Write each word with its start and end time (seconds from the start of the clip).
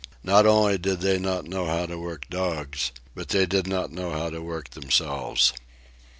Not 0.23 0.47
only 0.47 0.79
did 0.79 1.01
they 1.01 1.19
not 1.19 1.45
know 1.45 1.67
how 1.67 1.85
to 1.85 1.95
work 1.99 2.25
dogs, 2.27 2.91
but 3.13 3.27
they 3.29 3.45
did 3.45 3.67
not 3.67 3.91
know 3.91 4.09
how 4.09 4.31
to 4.31 4.41
work 4.41 4.71
themselves. 4.71 5.53